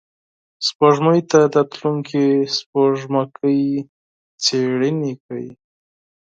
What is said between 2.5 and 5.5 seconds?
سپوږمکۍ څېړنې کوي